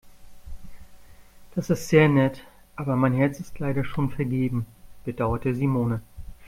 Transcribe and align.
Das 1.53 1.69
ist 1.69 1.87
sehr 1.89 2.09
nett, 2.09 2.43
aber 2.75 2.95
mein 2.95 3.13
Herz 3.13 3.39
ist 3.39 3.59
leider 3.59 3.83
schon 3.85 4.09
vergeben, 4.09 4.65
bedauerte 5.05 5.53
Simone. 5.53 6.01